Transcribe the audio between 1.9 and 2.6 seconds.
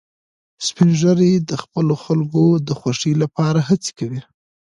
خلکو